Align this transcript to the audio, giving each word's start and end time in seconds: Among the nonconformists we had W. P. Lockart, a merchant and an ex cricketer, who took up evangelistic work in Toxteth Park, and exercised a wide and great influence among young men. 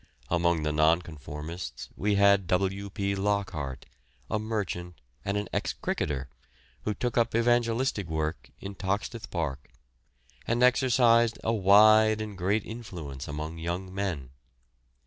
Among 0.31 0.63
the 0.63 0.71
nonconformists 0.71 1.89
we 1.95 2.15
had 2.15 2.47
W. 2.47 2.89
P. 2.89 3.13
Lockart, 3.13 3.85
a 4.31 4.39
merchant 4.39 4.95
and 5.23 5.37
an 5.37 5.47
ex 5.53 5.73
cricketer, 5.73 6.27
who 6.85 6.95
took 6.95 7.19
up 7.19 7.35
evangelistic 7.35 8.07
work 8.07 8.49
in 8.59 8.73
Toxteth 8.73 9.29
Park, 9.29 9.69
and 10.47 10.63
exercised 10.63 11.37
a 11.43 11.53
wide 11.53 12.19
and 12.19 12.35
great 12.35 12.65
influence 12.65 13.27
among 13.27 13.59
young 13.59 13.93
men. 13.93 14.31